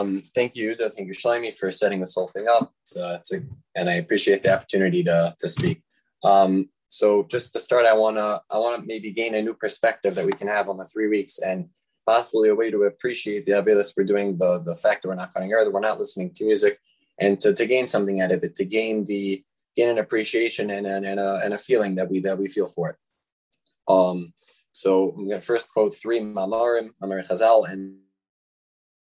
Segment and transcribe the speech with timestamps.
[0.00, 2.72] Um, thank you, thank you, Shlomi, for setting this whole thing up.
[2.98, 3.18] Uh,
[3.74, 5.82] and I appreciate the opportunity to, to speak.
[6.24, 10.26] Um, so just to start, I wanna I wanna maybe gain a new perspective that
[10.26, 11.68] we can have on the three weeks and
[12.06, 15.32] possibly a way to appreciate the Avilas we're doing, the the fact that we're not
[15.32, 16.78] cutting air, that we're not listening to music,
[17.20, 19.44] and to, to gain something out of it, to gain the
[19.76, 22.66] gain an appreciation and, and, and, a, and a feeling that we that we feel
[22.66, 22.96] for it.
[23.86, 24.32] Um,
[24.72, 27.98] so I'm gonna first quote three Mamarim, Mamar Chazal, and,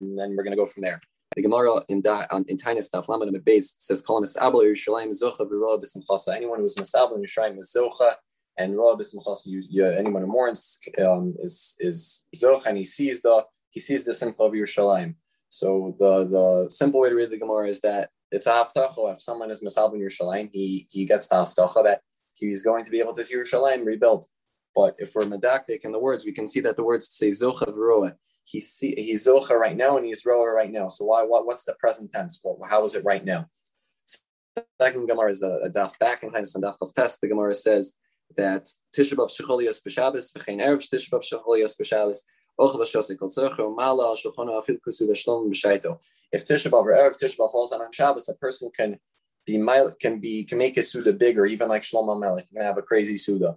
[0.00, 1.00] and then we're gonna go from there.
[1.36, 5.48] The Gemara in da, in Tainis Daf Lamed Amud Beis says, "Kol Nisabel Yerushalayim Zocha
[5.48, 8.14] v'Roa B'Simchasa." Anyone who's Nisabel in Yerushalayim is Zocha,
[8.56, 9.98] and Roa B'Simchasa.
[9.98, 14.42] Anyone who mourns um, is is Zocha, and he sees the he sees the simcha
[14.42, 15.14] of Yerushalayim.
[15.48, 19.12] So the the simple way to read the Gemara is that it's a haftacha.
[19.12, 22.00] If someone is Misabel in Yerushalayim, he he gets the haftacha that
[22.34, 24.28] he's going to be able to see Yerushalayim rebuilt.
[24.74, 27.66] But if we're medactic in the words, we can see that the words say Zocha
[27.66, 28.14] v'Roa
[28.50, 30.88] he's he's zocha right now and he's roa right now.
[30.88, 32.40] So why what, what's the present tense?
[32.42, 33.46] Well, how is it right now?
[34.80, 37.20] Second Gemara is a, a daf back in Tainis and daf of test.
[37.20, 37.94] The Gemara says
[38.36, 40.32] that Tisha B'av Shecholias b'Shabbos.
[46.30, 48.98] If Tisha B'av or falls on Shabbos, a person can
[49.46, 49.58] be
[50.00, 52.46] can be can make his suda bigger, even like Shlomo Melech.
[52.50, 53.56] You can have a crazy suda.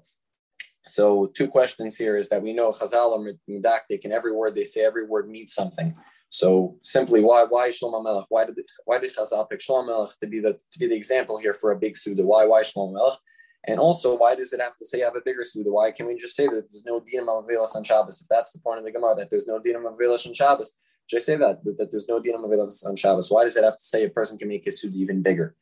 [0.87, 4.63] So two questions here is that we know Chazal are medactic, and every word they
[4.63, 5.95] say, every word means something.
[6.29, 8.25] So simply, why why Shlomo Melech?
[8.29, 11.37] Why did why did Chazal pick Shlomo Melech to be the to be the example
[11.37, 12.23] here for a big suda?
[12.23, 13.19] Why why Shlomo Melech?
[13.67, 15.69] And also, why does it have to say have a bigger suda?
[15.69, 18.21] Why can we just say that there's no dinam avelas on Shabbos?
[18.21, 21.27] If that's the point of the Gemara, that there's no dinam avelas on Shabbos, just
[21.27, 23.29] say that, that, that there's no dinam avelas on Shabbos.
[23.29, 25.55] Why does it have to say a person can make his suda even bigger?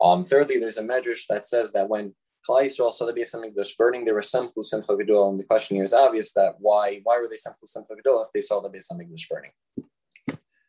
[0.00, 2.14] Um, thirdly, there's a medrash that says that when
[2.48, 4.04] Klal Yisrael saw the Beis Hamikdash burning.
[4.04, 7.28] There was Simchu Simcha Gedol, and the question here is obvious that why why were
[7.28, 9.50] they Simchu Simcha Gedol if they saw the Beis Hamikdash burning?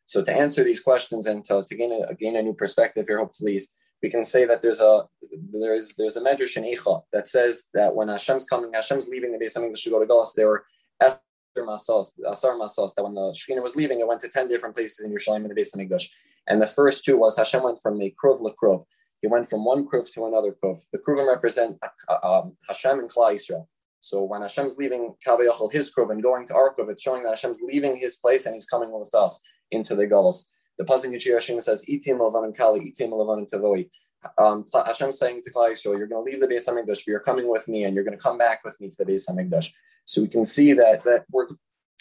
[0.06, 3.20] So to answer these questions and to, to gain a gain a new perspective here,
[3.20, 3.62] hopefully
[4.02, 5.06] we can say that there's a
[5.52, 9.38] there's there's a medrash in Eicha that says that when Hashem's coming, Hashem's leaving the
[9.38, 10.66] Beis Hamikdash to go to Galus, there were
[11.02, 11.22] Esther
[11.60, 15.06] Masos, Asar Masos, that when the Shekhinah was leaving, it went to 10 different places
[15.06, 16.10] in Yerushalayim in the Beis Hamikdash.
[16.48, 18.86] And the first two was Hashem went from a Krov Lakrov,
[19.22, 20.86] he went from one kruv to another kruv.
[20.92, 23.68] The kruvim represent uh, um, Hashem and Klal Yisrael.
[24.00, 27.32] So when Hashem's leaving Kavayachal, his kruv, and going to our kruv, it's showing that
[27.32, 29.42] Hashem's leaving his place and he's coming with us
[29.72, 30.46] into the Gullus.
[30.78, 33.90] The Pasuk Yishir says, Itim Levan Kali, Itim Levan Tavoi.
[34.38, 37.20] Um, Hashem saying to Klal Yisrael, you're going to leave the Beis Hamikdash, but you're
[37.20, 39.72] coming with me, and you're going to come back with me to the Beis Hamikdash.
[40.06, 41.48] So we can see that that we're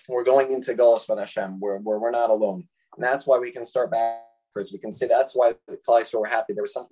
[0.09, 3.51] we're going into Gullus with Hashem, where, where we're not alone, and that's why we
[3.51, 4.23] can start back
[4.55, 6.53] we can say that's why the Klal were happy.
[6.53, 6.87] There was some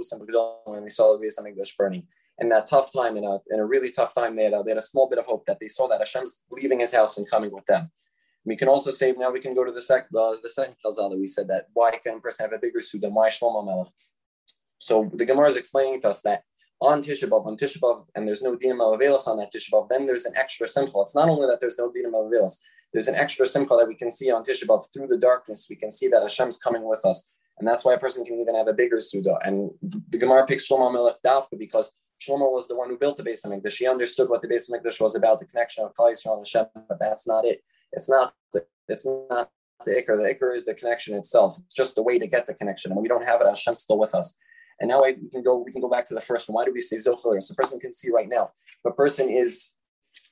[0.64, 2.04] when they saw the Beis Hamikdash burning.
[2.38, 4.72] In that tough time, in a, in a really tough time, they had, a, they
[4.72, 7.28] had a small bit of hope that they saw that Hashem's leaving his house and
[7.28, 7.90] coming with them.
[8.44, 11.10] We can also say now we can go to the, sec, the, the second chazal
[11.10, 13.64] that we said that why can a person have a bigger suit than why Shlomo
[13.64, 13.88] Melech?
[14.78, 16.42] So the Gemara is explaining to us that
[16.80, 19.88] on Tisha B'av, on Tisha B'av, and there's no dinam availus on that Tisha B'av,
[19.88, 20.92] then there's an extra simcha.
[20.98, 22.58] It's not only that there's no dinam availus,
[22.92, 25.66] there's an extra simcha that we can see on Tisha B'av through the darkness.
[25.68, 27.34] We can see that Hashem's coming with us.
[27.58, 29.38] And that's why a person can even have a bigger Suda.
[29.44, 29.70] And
[30.08, 33.44] the Gemara picks Shlomo Melech Dafka because Shlomo was the one who built the Beis
[33.44, 33.72] Hamikdash.
[33.72, 36.66] She understood what the Beis Hamikdash was about, the connection of Klal Yisrael and Hashem,
[36.88, 37.62] but that's not it.
[37.92, 39.50] It's not the, it's not
[39.84, 40.16] the Iker.
[40.16, 41.58] The Iker is the connection itself.
[41.64, 42.92] It's just a way to get the connection.
[42.92, 44.34] And we don't have it, Hashem's still with us.
[44.80, 46.54] And now we can go we can go back to the first one.
[46.54, 47.42] Why do we say Zochel?
[47.42, 48.50] So a person can see right now.
[48.84, 49.78] If a person is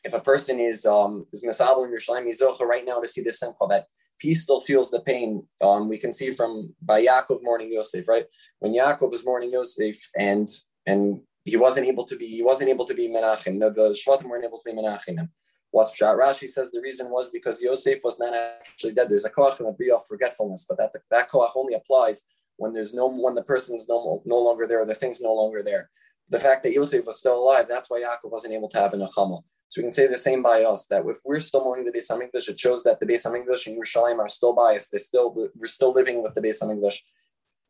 [0.05, 3.23] if a person is um is Misabel in Yerushalayim, he's Zochel right now to see
[3.23, 3.87] this simple that
[4.21, 5.47] he still feels the pain.
[5.63, 8.27] Um, we can see from by Yaakov mourning Yosef, right?
[8.61, 10.49] When Yaakov was mourning Yosef and
[10.87, 13.61] and he wasn't able to be he wasn't able to be Menachem.
[13.61, 15.29] The, the Shvatim weren't able to be Menachem.
[15.71, 16.17] What's Pshat?
[16.17, 19.09] Rashi says the reason was because Yosef was not actually dead.
[19.09, 22.25] There's a koach and a bria of forgetfulness, but that that koach only applies
[22.57, 25.91] when there's no when the person's no no longer there, the thing's no longer there.
[26.31, 29.01] The fact that Yosef was still alive, that's why Yaakov wasn't able to have an
[29.01, 29.43] achamel.
[29.69, 32.11] So we can say the same by us that if we're still mourning the Beis
[32.11, 34.91] Hamikdash, it shows that the Beis Hamikdash and Yerushalayim are still biased.
[34.91, 36.99] They're still we're still living with the Beis Hamikdash.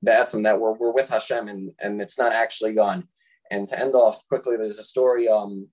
[0.03, 3.09] That's and that we're, we're with Hashem and, and it's not actually gone.
[3.51, 5.69] And to end off quickly, there's a story, um,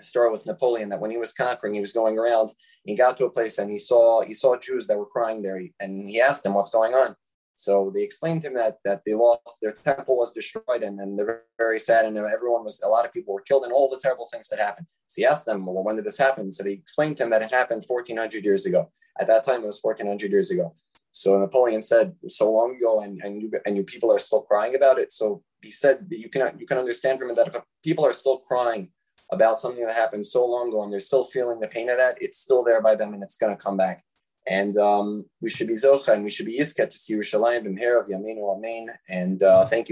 [0.00, 2.50] a story with Napoleon that when he was conquering, he was going around.
[2.84, 5.60] He got to a place and he saw he saw Jews that were crying there,
[5.80, 7.16] and he asked them what's going on.
[7.56, 11.18] So they explained to him that that they lost their temple was destroyed and, and
[11.18, 14.00] they're very sad and everyone was a lot of people were killed and all the
[14.02, 14.86] terrible things that happened.
[15.06, 16.50] So he asked them, well, when did this happen?
[16.50, 18.90] So they explained to him that it happened 1400 years ago.
[19.20, 20.74] At that time, it was 1400 years ago.
[21.12, 24.74] So Napoleon said, so long ago, and, and you and you people are still crying
[24.74, 25.12] about it.
[25.12, 28.12] So he said that you can you can understand from it that if people are
[28.12, 28.88] still crying
[29.30, 32.16] about something that happened so long ago and they're still feeling the pain of that,
[32.20, 34.02] it's still there by them and it's going to come back.
[34.46, 38.00] And um, we should be Zocha and we should be Yisket to see Yerushalayim B'mher
[38.00, 38.88] of Yameinu Amen.
[39.08, 39.82] And uh, thank you.